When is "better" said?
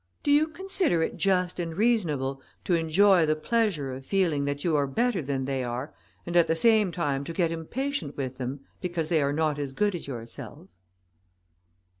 4.87-5.21